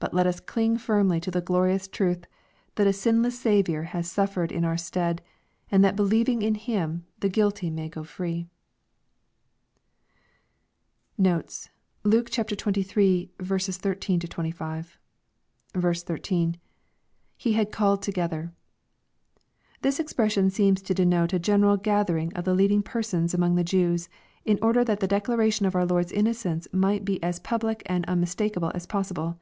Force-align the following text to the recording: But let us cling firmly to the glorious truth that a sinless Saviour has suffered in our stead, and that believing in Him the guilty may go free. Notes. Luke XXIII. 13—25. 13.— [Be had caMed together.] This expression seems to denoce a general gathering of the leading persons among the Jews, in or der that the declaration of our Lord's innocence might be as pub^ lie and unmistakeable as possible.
But 0.00 0.14
let 0.14 0.26
us 0.26 0.40
cling 0.40 0.78
firmly 0.78 1.20
to 1.20 1.30
the 1.30 1.42
glorious 1.42 1.86
truth 1.86 2.24
that 2.76 2.86
a 2.86 2.92
sinless 2.92 3.38
Saviour 3.38 3.82
has 3.82 4.10
suffered 4.10 4.50
in 4.50 4.64
our 4.64 4.78
stead, 4.78 5.20
and 5.70 5.84
that 5.84 5.94
believing 5.94 6.40
in 6.40 6.54
Him 6.54 7.04
the 7.18 7.28
guilty 7.28 7.68
may 7.68 7.90
go 7.90 8.02
free. 8.02 8.48
Notes. 11.18 11.68
Luke 12.02 12.30
XXIII. 12.30 12.44
13—25. 12.56 14.96
13.— 15.74 16.60
[Be 17.44 17.52
had 17.52 17.70
caMed 17.70 18.00
together.] 18.00 18.54
This 19.82 20.00
expression 20.00 20.48
seems 20.48 20.80
to 20.80 20.94
denoce 20.94 21.34
a 21.34 21.38
general 21.38 21.76
gathering 21.76 22.32
of 22.32 22.44
the 22.46 22.54
leading 22.54 22.82
persons 22.82 23.34
among 23.34 23.56
the 23.56 23.62
Jews, 23.62 24.08
in 24.46 24.58
or 24.62 24.72
der 24.72 24.82
that 24.84 25.00
the 25.00 25.06
declaration 25.06 25.66
of 25.66 25.74
our 25.76 25.84
Lord's 25.84 26.10
innocence 26.12 26.66
might 26.72 27.04
be 27.04 27.22
as 27.22 27.38
pub^ 27.38 27.62
lie 27.64 27.76
and 27.84 28.06
unmistakeable 28.06 28.72
as 28.74 28.86
possible. 28.86 29.38